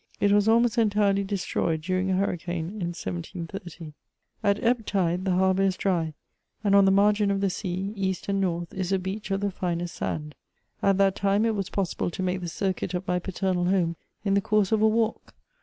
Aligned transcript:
It 0.19 0.31
was 0.31 0.47
almost 0.47 0.79
entirely 0.79 1.23
destroyed 1.23 1.81
during 1.81 2.09
a 2.09 2.15
hurricane 2.15 2.69
in 2.81 2.87
1730. 2.95 3.93
At 4.43 4.55
58 4.57 4.61
MEMOIRS 4.63 4.65
OP 4.65 4.65
ebb 4.79 4.85
tide 4.87 5.25
the 5.25 5.31
harbour 5.35 5.61
is 5.61 5.77
dry, 5.77 6.15
and 6.63 6.73
on 6.73 6.85
the 6.85 6.91
margin 6.91 7.29
of 7.29 7.39
the 7.39 7.51
sea, 7.51 7.93
east 7.95 8.27
and 8.27 8.41
north, 8.41 8.73
is 8.73 8.91
a 8.91 8.97
beach 8.97 9.29
of 9.29 9.41
the 9.41 9.51
finest 9.51 9.93
sand. 9.93 10.33
At 10.81 10.97
that 10.97 11.15
time 11.15 11.45
it 11.45 11.53
was 11.53 11.69
possible 11.69 12.09
to 12.09 12.23
make 12.23 12.41
the 12.41 12.47
circuit 12.47 12.95
of 12.95 13.07
my 13.07 13.19
paternal 13.19 13.65
home 13.65 13.95
in 14.25 14.33
the 14.33 14.41
course 14.41 14.71
of 14.71 14.81
a 14.81 14.87
walk. 14.87 15.35